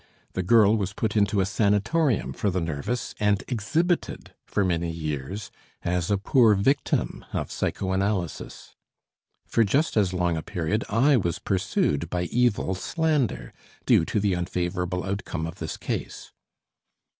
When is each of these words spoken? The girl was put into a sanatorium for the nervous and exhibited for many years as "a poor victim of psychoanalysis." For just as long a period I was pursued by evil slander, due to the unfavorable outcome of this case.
The 0.33 0.41
girl 0.41 0.75
was 0.77 0.93
put 0.93 1.15
into 1.15 1.41
a 1.41 1.45
sanatorium 1.45 2.33
for 2.33 2.49
the 2.49 2.59
nervous 2.59 3.13
and 3.19 3.43
exhibited 3.47 4.33
for 4.47 4.65
many 4.65 4.89
years 4.89 5.51
as 5.83 6.09
"a 6.09 6.17
poor 6.17 6.55
victim 6.55 7.23
of 7.33 7.51
psychoanalysis." 7.51 8.73
For 9.45 9.63
just 9.63 9.95
as 9.95 10.11
long 10.11 10.37
a 10.37 10.41
period 10.41 10.83
I 10.89 11.17
was 11.17 11.37
pursued 11.37 12.09
by 12.09 12.23
evil 12.23 12.73
slander, 12.73 13.53
due 13.85 14.03
to 14.05 14.19
the 14.19 14.35
unfavorable 14.35 15.03
outcome 15.03 15.45
of 15.45 15.59
this 15.59 15.77
case. 15.77 16.31